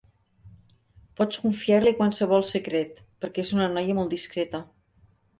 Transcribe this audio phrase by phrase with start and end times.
[1.19, 4.63] Pots confiar-li qualsevol secret, perquè és una noia molt discreta.